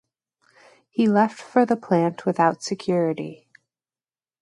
He 0.89 1.07
left 1.07 1.39
for 1.39 1.63
the 1.63 1.77
plant 1.77 2.25
without 2.25 2.63
security. 2.63 3.47